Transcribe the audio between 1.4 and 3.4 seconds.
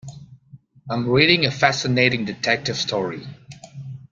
a fascinating detective story.